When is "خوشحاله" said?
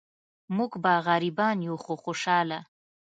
2.03-2.59